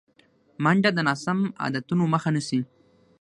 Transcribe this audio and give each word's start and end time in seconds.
منډه 0.63 0.89
د 0.93 0.99
ناسم 1.07 1.39
عادتونو 1.63 2.03
مخه 2.13 2.29
نیسي 2.35 2.59